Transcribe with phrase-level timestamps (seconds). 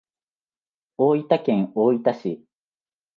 [0.97, 2.43] 大分県大分市